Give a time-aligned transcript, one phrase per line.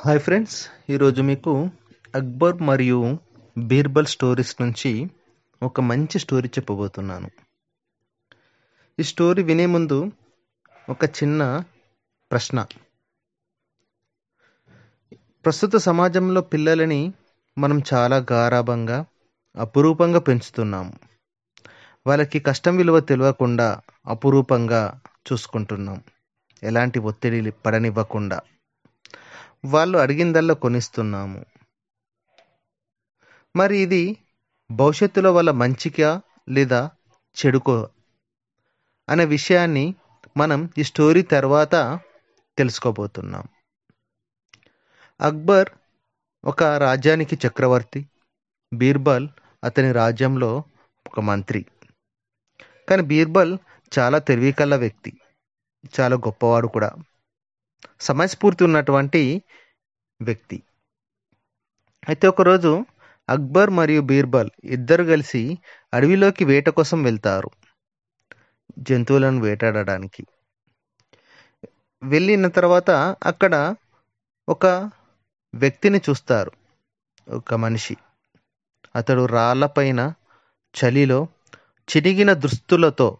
[0.00, 1.68] Hi friends ఈరోజు మీకు
[2.14, 3.18] అక్బర్ మరియు
[3.58, 5.10] బీర్బల్ స్టోరీస్ నుంచి
[5.62, 7.30] ఒక మంచి స్టోరీ చెప్పబోతున్నాను.
[9.00, 10.12] ఈ స్టోరీ వినే ముందు
[10.88, 11.64] ఒక చిన్న
[12.30, 12.66] ప్రశ్న.
[15.44, 17.12] ప్రస్తుత సమాజంలో పిల్లలని
[17.58, 19.04] మనం చాలా గారాభంగా
[19.56, 20.92] అపురూపంగా పెంచుతున్నాము
[22.06, 25.00] వాళ్ళకి కష్టం విలువ తెలియకుండా అపురూపంగా
[25.32, 26.02] చూసుకుంటున్నాం.
[26.62, 28.40] ఎలాంటి ఒత్తిడి పడనివ్వకుండా.
[29.64, 31.44] వాళ్ళు అడిగిందల్లా కొనిస్తున్నాము.
[33.56, 34.16] మరి ఇది
[34.70, 36.90] భవిష్యత్తులో వాళ్ళ మంచిగా లేదా
[37.36, 37.88] చెడుకో
[39.08, 39.94] అనే విషయాన్ని
[40.36, 42.00] మనం ఈ స్టోరీ తర్వాత
[42.58, 43.44] తెలుసుకోబోతున్నాం.
[45.20, 45.68] అక్బర్
[46.44, 48.06] ఒక రాజ్యానికి చక్రవర్తి
[48.72, 49.28] బీర్బల్
[49.64, 50.64] అతని రాజ్యంలో
[51.06, 51.66] ఒక మంత్రి.
[52.88, 53.58] కానీ బీర్బల్
[53.98, 55.20] చాలా తెలివికల్ల వ్యక్తి
[56.00, 56.90] చాలా గొప్పవాడు కూడా.
[58.00, 59.42] సమయస్ఫూర్తి ఉన్నటువంటి
[60.20, 60.62] వ్యక్తి.
[62.08, 62.86] అయితే ఒకరోజు
[63.28, 65.58] అక్బర్ మరియు బీర్బల్ ఇద్దరు కలిసి
[65.94, 67.50] అడవిలోకి వేట కోసం వెళ్తారు.
[68.78, 70.26] జంతువులను వేటాడడానికి.
[72.02, 72.90] వెళ్ళిన తర్వాత
[73.24, 73.74] అక్కడ
[74.48, 74.90] ఒక
[75.54, 76.52] వ్యక్తిని చూస్తారు.
[77.28, 77.96] ఒక మనిషి.
[78.96, 80.12] అతడు రాళ్ళపైన
[80.74, 81.26] చలిలో
[81.88, 83.18] చిరిగిన దుస్తులతో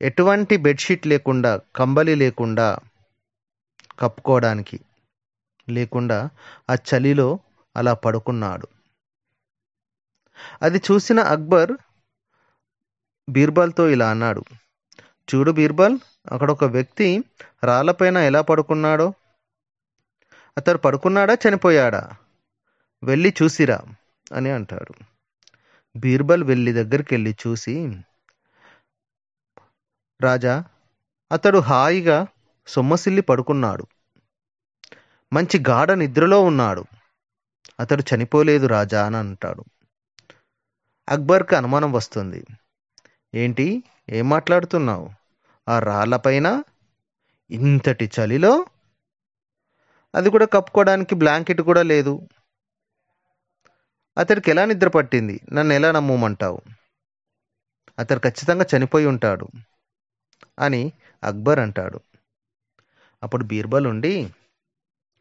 [0.00, 2.78] ఎటువంటి బెడ్షీట్ లేకుండా కంబలి లేకుండా
[3.98, 4.80] కప్పుకోవడానికి
[5.68, 6.28] లేకుండా
[6.70, 7.38] ఆ చలిలో
[7.76, 8.66] అలా పడుకున్నాడు.
[10.62, 11.72] అది చూసిన అక్బర్
[13.28, 14.42] బీర్బల్తో ఇలా అన్నాడు
[15.28, 15.98] చూడు బీర్బల్
[16.32, 17.24] అక్కడ ఒక వ్యక్తి
[17.64, 19.12] రాళ్ళపైన ఎలా పడుకున్నాడో?
[20.58, 22.02] అతడు పడుకున్నాడా చనిపోయాడా?
[23.02, 23.82] వెళ్ళి చూసిరా
[24.32, 24.92] అని అంటాడు.
[25.96, 27.74] బీర్బల్ వెళ్ళి దగ్గరికి వెళ్ళి చూసి
[30.20, 30.64] రాజా
[31.32, 32.26] అతడు హాయిగా
[32.66, 33.86] సొమ్మసిల్లి పడుకున్నాడు.
[35.32, 36.84] మంచి గాఢ నిద్రలో ఉన్నాడు.
[37.80, 39.64] అతడు చనిపోలేదు రాజా అని అంటాడు.
[41.08, 42.46] అక్బర్కి అనుమానం వస్తుంది.
[43.34, 43.84] ఏంటి?
[44.10, 45.10] ఏం మాట్లాడుతున్నావు?
[45.68, 46.62] ఆ రాళ్ళపైన
[47.50, 48.66] ఇంతటి చలిలో?
[50.14, 52.28] అది కూడా కప్పుకోవడానికి బ్లాంకెట్ కూడా లేదు.
[54.18, 55.40] అతడికి ఎలా నిద్ర పట్టింది?
[55.52, 56.60] నన్ను ఎలా నమ్మమంటావు?
[57.98, 59.48] అతడు ఖచ్చితంగా చనిపోయి ఉంటాడు.
[60.58, 60.92] అని
[61.24, 62.00] అక్బర్ అంటాడు.
[63.22, 64.34] అప్పుడు బీర్బల్ ఉండి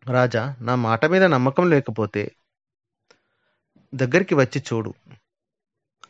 [0.06, 2.32] రాజా నా మాట మీద నమ్మకం లేకపోతే
[3.96, 4.94] దగ్గరికి వచ్చి చూడు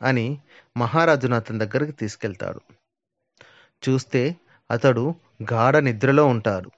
[0.01, 0.41] అని
[0.77, 2.61] మహారాజును అతని దగ్గరికి తీసుకెళ్తాడు.
[3.89, 4.35] చూస్తే
[4.71, 5.15] అతడు
[5.51, 6.71] గాఢ నిద్రలో ఉంటాడు.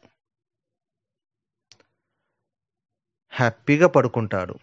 [3.29, 4.55] హ్యాపీగా పడుకుంటాడు.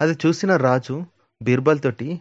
[0.00, 1.04] అది చూసిన రాజు
[1.42, 2.20] బీర్బల్ తోటి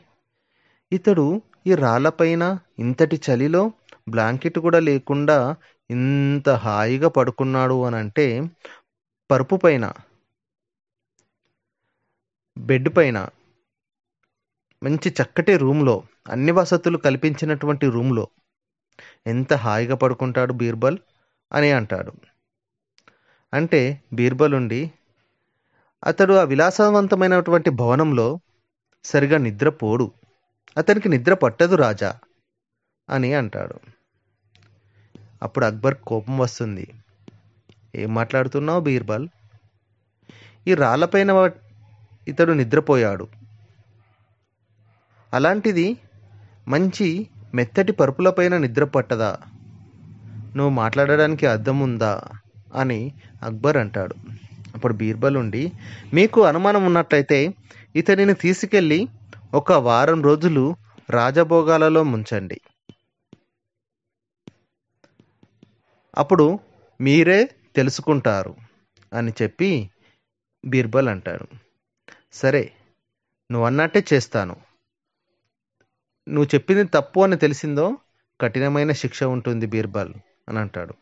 [0.92, 3.72] ఇతడు ఈ రాళ్ళపైన ఇంతటి చలిలో
[4.08, 5.56] బ్లాంకెట్ కూడా లేకుండా
[5.92, 8.50] ఇంత హాయిగా పడుకున్నాడు అని అంటే
[9.32, 9.94] పరుపు పైన
[12.58, 13.30] బెడ్ పైన
[14.84, 18.28] మంచి చక్కటి రూమ్లో అన్ని వసతులు కల్పించినటువంటి రూమ్లో
[19.28, 20.98] ఎంత హాయిగా పడుకుంటాడు బీర్బల్
[21.54, 22.12] అని అంటాడు.
[23.54, 24.92] అంటే బీర్బల్ ఉండి
[26.04, 28.40] అతడు ఆ విలాసవంతమైనటువంటి భవనంలో
[29.04, 30.12] సరిగా నిద్రపోడు.
[30.78, 32.20] అతనికి నిద్ర పట్టదు రాజా.
[33.10, 33.76] అని అంటాడు.
[35.44, 36.88] అప్పుడు అక్బర్ కోపం వస్తుంది.
[37.96, 39.28] ఏం మాట్లాడుతున్నావు బీర్బల్?
[40.68, 41.52] ఈ రాళ్ళపైన
[42.28, 43.28] ఇతడు నిద్రపోయాడు.
[45.34, 45.98] అలాంటిది
[46.68, 49.38] మంచి మెత్తటి పరుపులపైన నిద్ర పట్టదా?
[50.56, 52.22] నువ్వు మాట్లాడడానికి అర్థం ఉందా
[52.76, 53.14] అని
[53.44, 54.16] అక్బర్ అంటాడు.
[54.76, 55.72] అప్పుడు బీర్బల్ ఉండి
[56.14, 57.54] మీకు అనుమానం ఉన్నట్లయితే
[57.96, 59.08] ఇతనిని తీసుకెళ్ళి
[59.54, 60.76] ఒక వారం రోజులు
[61.10, 62.62] రాజభోగాలలో ముంచండి.
[66.18, 66.60] అప్పుడు
[67.02, 68.56] మీరే తెలుసుకుంటారు
[69.14, 69.90] అని చెప్పి
[70.66, 71.48] బీర్బల్ అంటాడు.
[72.34, 72.72] సరే
[73.52, 74.56] నువ్వు అన్నట్టే చేస్తాను.
[76.30, 77.98] నువ్వు చెప్పింది తప్పు అని తెలిసిందో
[78.42, 80.14] కఠినమైన శిక్ష ఉంటుంది బీర్బల్
[80.50, 80.94] అని అంటాడు.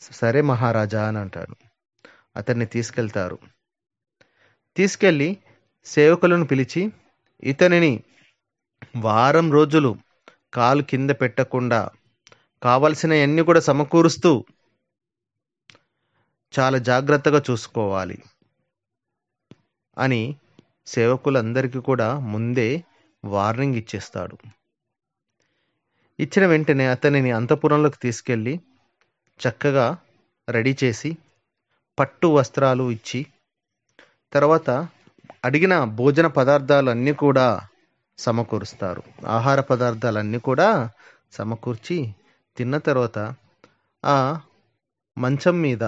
[0.00, 1.56] సరే మహారాజా అని అంటాడు.
[2.36, 3.38] అతన్ని తీసుకెళ్తారు.
[4.76, 5.38] తీసుకెళ్ళి
[5.84, 6.92] సేవకులను పిలిచి
[7.42, 8.02] ఇతనిని
[8.96, 9.96] వారం రోజులు
[10.54, 11.90] కాలు కింద పెట్టకుండా
[12.62, 14.44] కావలసినవన్నీ కూడా సమకూరుస్తూ
[16.58, 18.18] చాలా జాగ్రత్తగా చూసుకోవాలి
[19.98, 20.36] అని
[20.86, 22.84] సేవకులందరికీ కూడా ముందే
[23.24, 24.36] వార్నింగ్ ఇచ్చేస్తాడు.
[26.20, 28.60] ఇచ్చిన వెంటనే అతనిని అంతఃపురంలోకి తీసుకెళ్ళి
[29.40, 29.96] చక్కగా
[30.48, 31.16] రెడీ చేసి
[31.98, 33.26] పట్టు వస్త్రాలు ఇచ్చి
[34.32, 34.70] తర్వాత
[35.44, 37.60] అడిగిన భోజన పదార్థాలన్నీ కూడా
[38.18, 39.02] సమకూరుస్తారు.
[39.26, 40.90] ఆహార పదార్థాలన్నీ కూడా
[41.32, 42.14] సమకూర్చి
[42.56, 43.34] తిన్న తర్వాత
[44.04, 44.40] ఆ
[45.18, 45.84] మంచం మీద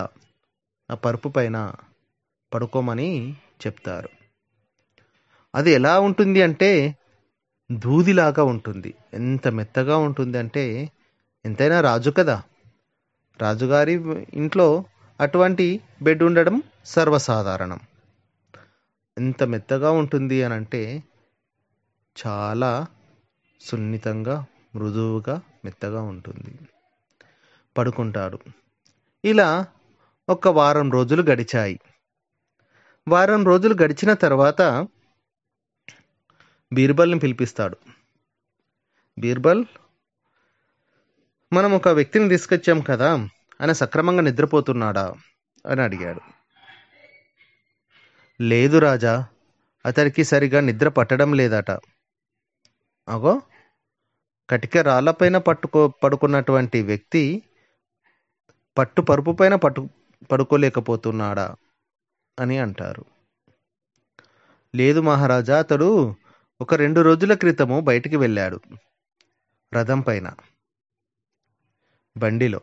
[0.90, 1.74] ఆ పరుపు పైన
[2.52, 3.36] పడుకోమని
[3.66, 4.08] చెప్తారు.
[5.54, 6.96] అది ఎలా ఉంటుంది అంటే
[7.72, 8.94] దూదిలాగా ఉంటుంది.
[9.14, 10.90] ఎంత మెత్తగా ఉంటుంది అంటే
[11.44, 12.42] ఎంతైనా రాజు కదా.
[13.42, 13.92] రాజుగారి
[14.34, 14.84] ఇంట్లో
[15.20, 17.80] అటువంటి బెడ్ ఉండడం సర్వసాధారణం.
[19.18, 21.02] ఎంత మెత్తగా ఉంటుంది అని అంటే
[22.26, 22.86] చాలా
[23.60, 26.58] సున్నితంగా మృదువుగా మెత్తగా ఉంటుంది.
[27.78, 28.38] పడుకుంటాడు.
[29.24, 29.66] ఇలా
[30.28, 31.80] ఒక వారం రోజులు గడిచాయి.
[33.08, 34.88] వారం రోజులు గడిచిన తర్వాత
[36.72, 37.76] బీర్బల్ని పిలిపిస్తాడు.
[39.18, 39.64] బీర్బల్
[41.52, 43.14] మనం ఒక వ్యక్తిని తీసుకొచ్చాం కదా
[43.60, 45.14] ఆయన సక్రమంగా నిద్రపోతున్నాడా
[45.66, 46.20] అని అడిగాడు.
[48.40, 49.26] లేదు రాజా
[49.86, 51.70] అతనికి సరిగా నిద్ర పట్టడం లేదట.
[53.08, 53.42] అగో
[54.50, 57.42] కటిక రాళ్ళపైన పట్టుకో పడుకున్నటువంటి వ్యక్తి
[58.78, 59.88] పట్టు పరుపు పైన పట్టు
[60.32, 61.56] పడుకోలేకపోతున్నాడా
[62.40, 63.04] అని అంటారు.
[64.74, 66.14] లేదు మహారాజా అతడు
[66.60, 68.60] ఒక రెండు రోజుల క్రితము బయటికి వెళ్ళాడు
[69.74, 70.34] రథం పైన.
[72.16, 72.60] బండిలో.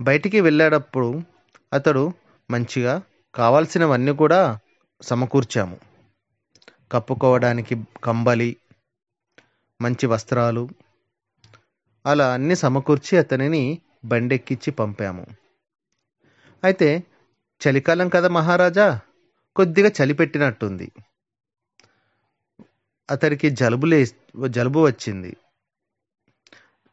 [0.00, 1.22] బయటికి వెళ్ళేటప్పుడు
[1.72, 2.12] అతడు
[2.50, 3.02] మంచిగా
[3.34, 4.58] కావాల్సినవన్నీ కూడా
[5.02, 5.80] సమకూర్చాము.
[6.92, 8.56] కప్పుకోవడానికి కంబలి
[9.84, 10.68] మంచి వస్త్రాలు.
[12.06, 13.62] అలా అన్ని సమకూర్చి అతనిని
[14.04, 15.26] బండెక్కించి పంపాము.
[16.64, 17.04] అయితే
[17.62, 19.00] చలికాలం కదా మహారాజా?
[19.56, 20.92] కొద్దిగా చలి పెట్టినట్టుంది.
[23.10, 24.06] అతడికి జలుబు లే
[24.48, 25.36] జలుబు వచ్చింది.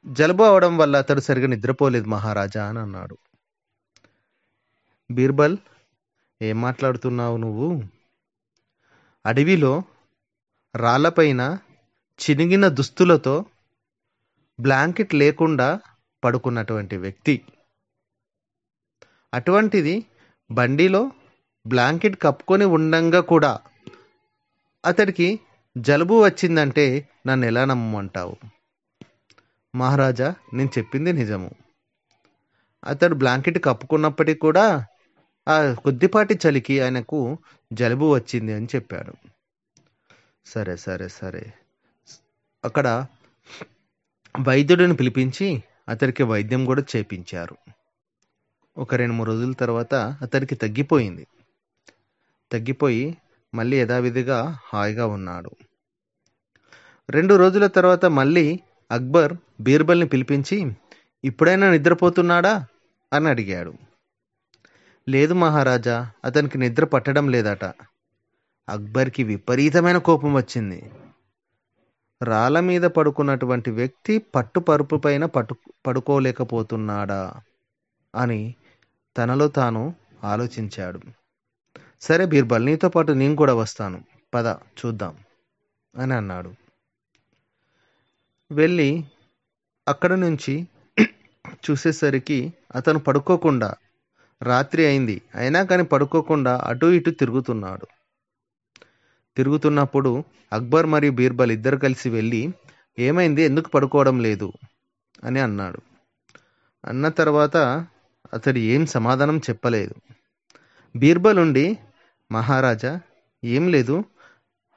[0.08, 3.18] జలుబు అవడం వల్ల అతడు సరిగా నిద్రపోలేదు మహారాజా అని అన్నాడు.
[5.12, 5.58] బీర్బల్
[6.42, 7.84] ఏం మాట్లాడుతున్నావు నువ్వు?
[9.26, 9.84] అడవిలో
[10.76, 11.58] రాళ్ళపైన
[12.22, 13.46] చినిగిన దుస్తులతో
[14.60, 15.80] బ్లాంకెట్ లేకుండా
[16.24, 17.42] పడుకున్నటువంటి వ్యక్తి.
[19.34, 20.06] అటువంటిది
[20.52, 21.12] బండిలో
[21.68, 23.60] బ్లాంకెట్ కప్పుకొని ఉండంగా కూడా
[24.86, 25.40] అతడికి
[25.78, 28.36] జలుబు వచ్చిందంటే నన్ను ఎలా నమ్మంటావు?
[29.76, 31.52] మహారాజా నేను చెప్పింది నిజము.
[32.84, 34.86] అతడు బ్లాంకెట్ కప్పుకున్నప్పటికీ కూడా
[35.48, 37.38] ఆ కొద్దిపాటి చలికి ఆయనకు
[37.74, 39.14] జలుబు వచ్చింది అని చెప్పాడు.
[40.46, 41.54] సరే సరే సరే.
[42.66, 43.06] అక్కడ
[44.48, 47.58] వైద్యుడిని పిలిపించి అతడికి వైద్యం కూడా చేపించారు.
[48.78, 51.28] ఒక రెండు మూడు రోజుల తర్వాత అతడికి తగ్గిపోయింది.
[52.52, 53.18] తగ్గిపోయి
[53.56, 55.52] మళ్ళీ యథావిధిగా హాయిగా ఉన్నాడు.
[57.10, 58.60] రెండు రోజుల తర్వాత మళ్ళీ
[58.92, 60.72] అక్బర్ బీర్బల్ని పిలిపించి
[61.24, 62.66] ఇప్పుడైనా నిద్రపోతున్నాడా?
[63.14, 63.74] అని అడిగాడు.
[65.10, 67.66] లేదు మహారాజా అతనికి నిద్ర పట్టడం లేదట.
[68.70, 70.92] అక్బర్కి విపరీతమైన కోపం వచ్చింది.
[72.24, 75.56] రాళ్ళ మీద పడుకున్నటువంటి వ్యక్తి పట్టు పరుపు పైన పట్టు
[75.88, 77.34] పడుకోలేకపోతున్నాడా
[78.16, 78.56] అని
[79.18, 81.00] తనలో తాను ఆలోచించాడు.
[82.02, 84.00] సరే బీర్బల్ నీతో పాటు నేను కూడా వస్తాను.
[84.34, 84.48] పద
[84.80, 85.16] చూద్దాం
[85.94, 86.52] అని అన్నాడు.
[88.52, 89.04] వెళ్ళి
[89.88, 90.68] అక్కడ నుంచి
[91.70, 93.70] చూసేసరికి అతను పడుకోకుండా
[94.42, 95.22] రాత్రి అయింది.
[95.36, 97.88] అయినా కానీ పడుకోకుండా అటు ఇటు తిరుగుతున్నాడు.
[99.38, 100.24] తిరుగుతున్నప్పుడు
[100.54, 102.50] అక్బర్ మరియు బీర్బల్ ఇద్దరు కలిసి వెళ్ళి
[103.00, 103.42] ఏమైంది?
[103.42, 104.54] ఎందుకు పడుకోవడం లేదు?
[105.24, 105.80] అని అన్నాడు.
[106.86, 107.58] అన్న తర్వాత
[108.34, 109.94] అతడు ఏం సమాధానం చెప్పలేదు.
[110.96, 111.78] బీర్బల్ ఉండి
[112.32, 113.00] మహారాజా
[113.44, 114.04] ఏం లేదు.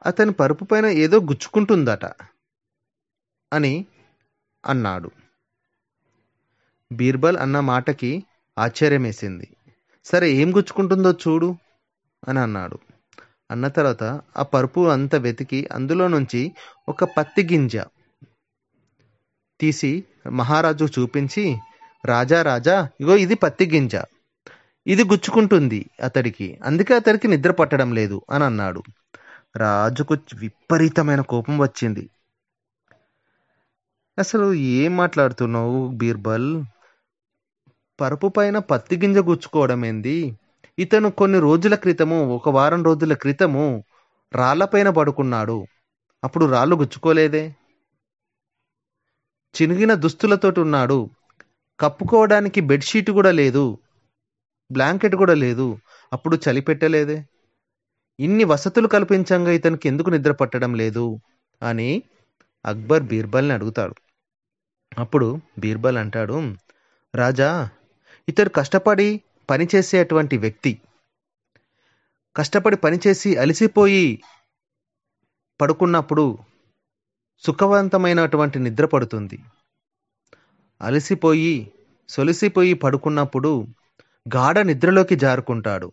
[0.07, 2.05] అతని పరుపు పైన ఏదో గుచ్చుకుంటుందట
[3.53, 3.87] అని
[4.67, 5.11] అన్నాడు.
[6.93, 8.25] బీర్బల్ అన్న మాటకి
[8.59, 9.57] ఆశ్చర్యమేసింది.
[10.05, 11.57] సరే ఏం గుచ్చుకుంటుందో చూడు
[12.29, 12.79] అని అన్నాడు.
[13.51, 14.05] అన్న తర్వాత
[14.37, 16.53] ఆ పరుపు అంతా వెతికి అందులో నుంచి
[16.89, 17.77] ఒక పత్తి గింజ
[19.61, 21.45] తీసి మహారాజు చూపించి
[22.05, 23.95] రాజా రాజా ఇగో ఇది పత్తి గింజ.
[24.87, 26.61] ఇది గుచ్చుకుంటుంది అతడికి.
[26.65, 28.83] అందుకే అతడికి నిద్ర పట్టడం లేదు అని అన్నాడు.
[29.57, 32.05] రాజుకు విపరీతమైన కోపం వచ్చింది.
[34.19, 36.65] అసలు ఏం మాట్లాడుతున్నావు బీర్బల్?
[38.01, 40.17] పరుపు పైన పత్తి గింజ గుచ్చుకోవడం ఏంది?
[40.79, 43.85] ఇతను కొన్ని రోజుల క్రితము ఒక వారం రోజుల క్రితము
[44.35, 45.67] రాళ్ళపైన పడుకున్నాడు.
[46.25, 47.57] అప్పుడు రాళ్ళు గుచ్చుకోలేదే?
[49.63, 51.11] చినిగిన దుస్తులతోటి ఉన్నాడు.
[51.81, 53.79] కప్పుకోవడానికి బెడ్షీట్ కూడా లేదు.
[54.73, 55.79] బ్లాంకెట్ కూడా లేదు.
[56.13, 57.27] అప్పుడు చలి పెట్టలేదే
[58.21, 61.19] ఇన్ని వసతులు కల్పించంగా ఇతనికి ఎందుకు నిద్ర పట్టడం లేదు?
[61.63, 62.03] అని
[62.65, 63.95] అక్బర్ బీర్బల్ని అడుగుతాడు.
[64.99, 66.55] అప్పుడు బీర్బల్ అంటాడు
[67.15, 67.69] రాజా
[68.29, 70.81] ఇతడు కష్టపడి పనిచేసేటువంటి వ్యక్తి.
[72.37, 74.23] కష్టపడి పనిచేసి అలసిపోయి
[75.61, 76.39] పడుకున్నప్పుడు
[77.41, 79.39] సుఖవంతమైనటువంటి నిద్ర పడుతుంది.
[80.83, 81.73] అలసిపోయి
[82.09, 83.67] సొలిసిపోయి పడుకున్నప్పుడు
[84.35, 85.93] గాఢ నిద్రలోకి జారుకుంటాడు.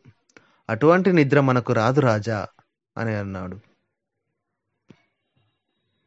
[0.70, 2.48] అటువంటి నిద్ర మనకు రాదు రాజా
[2.98, 3.60] అని అన్నాడు.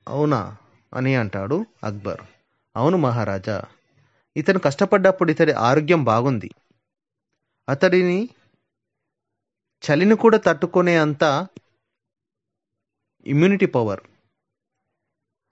[0.08, 0.56] అవునా
[0.94, 2.20] అని అంటాడు అక్బర్.
[2.76, 3.62] అవును మహారాజా
[4.36, 6.50] ఇతను కష్టపడ్డప్పుడు ఇతడి ఆరోగ్యం బాగుంది.
[7.68, 8.28] అతడిని
[9.84, 11.48] చలిని కూడా తట్టుకునే అంత
[13.26, 14.00] ఇమ్యూనిటీ పవర్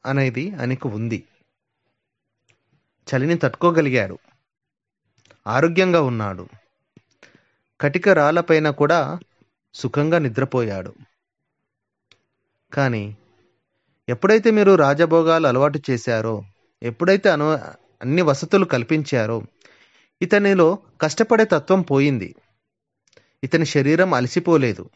[0.06, 1.24] అనేది ఆయనకు ఉంది.
[3.08, 4.18] చలిని తట్టుకోగలిగాడు.
[5.46, 6.48] ఆరోగ్యంగా ఉన్నాడు.
[7.80, 9.18] కటిక రాళ్ళపైన కూడా
[9.74, 10.94] సుఖంగా నిద్రపోయాడు.
[12.72, 13.16] కానీ
[14.08, 16.42] ఎప్పుడైతే మీరు రాజభోగాలు అలవాటు చేశారో
[16.82, 17.54] ఎప్పుడైతే అను
[18.02, 19.42] అన్ని వసతులు కల్పించారో
[20.22, 22.34] ఇతనిలో కష్టపడే తత్వం పోయింది.
[23.44, 24.90] ఇతని శరీరం అలసిపోలేదు.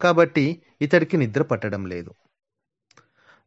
[0.00, 2.14] కాబట్టి ఇతడికి నిద్ర పట్టడం లేదు.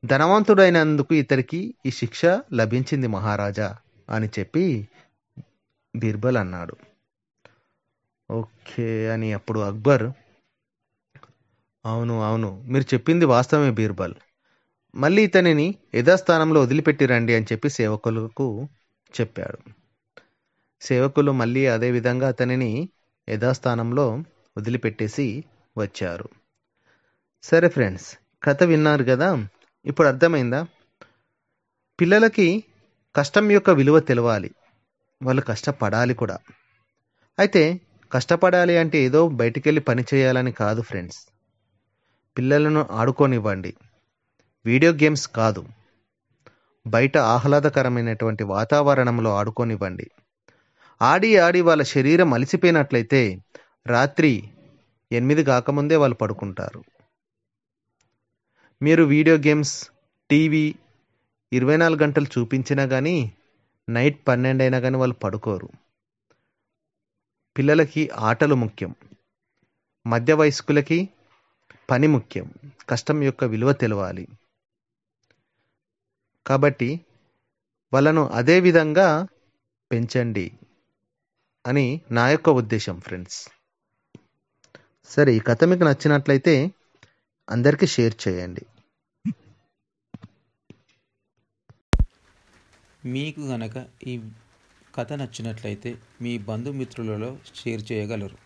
[0.05, 2.21] ధనవంతుడైనందుకు ఇతడికి ఈ శిక్ష
[2.53, 3.75] లభించింది మహారాజా
[4.09, 4.89] అని చెప్పి
[5.95, 6.75] బీర్బల్ అన్నాడు.
[8.31, 10.07] ఓకే అని అప్పుడు అక్బర్
[11.85, 14.13] అవును అవును మీరు చెప్పింది వాస్తవమే బీర్బల్.
[14.95, 18.67] మళ్ళీ ఇతనిని యథాస్థానంలో వదిలిపెట్టి రండి అని చెప్పి సేవకులకు
[19.21, 19.78] చెప్పాడు.
[20.81, 22.89] సేవకులు మళ్ళీ అదే విధంగా అతనిని
[23.29, 24.23] యథాస్థానంలో
[24.57, 25.43] వదిలిపెట్టేసి
[25.77, 26.29] వచ్చారు.
[27.43, 29.47] సరే ఫ్రెండ్స్ కథ విన్నారు కదా?
[29.85, 30.67] ఇప్పుడు అర్థమైందా?
[32.01, 32.63] పిల్లలకి
[33.15, 34.51] కష్టం యొక్క విలువ తెలవాలి.
[35.23, 36.37] వాళ్ళు కష్టపడాలి కూడా.
[37.39, 37.81] అయితే
[38.11, 41.27] కష్టపడాలి అంటే ఏదో బయటికి వెళ్ళి పని చేయాలని కాదు ఫ్రెండ్స్.
[42.37, 43.73] పిల్లలను ఆడుకోనివ్వండి.
[44.65, 45.65] వీడియో గేమ్స్ కాదు.
[46.87, 50.09] బయట ఆహ్లాదకరమైనటువంటి వాతావరణంలో ఆడుకోనివ్వండి.
[51.01, 53.37] ఆడి ఆడి వాళ్ళ శరీరం అలసిపోయినట్లయితే
[53.87, 54.49] రాత్రి
[55.11, 56.83] ఎనిమిది కాకముందే వాళ్ళు పడుకుంటారు.
[58.81, 59.89] మీరు వీడియో గేమ్స్
[60.29, 60.75] టీవీ
[61.53, 63.33] ఇరవై నాలుగు గంటలు చూపించినా కానీ
[63.89, 65.69] నైట్ పన్నెండు అయినా కానీ వాళ్ళు పడుకోరు.
[67.57, 68.95] పిల్లలకి ఆటలు ముఖ్యం.
[70.07, 71.09] మధ్య వయస్కులకి
[71.89, 72.53] పని ముఖ్యం.
[72.89, 74.27] కష్టం యొక్క విలువ తెలవాలి.
[76.47, 77.01] కాబట్టి
[77.93, 79.27] వాళ్ళను అదే విధంగా
[79.91, 80.51] పెంచండి.
[81.69, 83.39] అని నా యొక్క ఉద్దేశం ఫ్రెండ్స్
[85.11, 86.53] సరే ఈ కథ మీకు నచ్చినట్లయితే
[87.47, 88.63] అందరికీ షేర్ చేయండి.
[93.05, 93.75] మీకు గనక
[94.11, 94.13] ఈ
[94.95, 98.37] కథ నచ్చినట్లయితే మీ బంధుమిత్రులలో షేర్ చేయగలరు.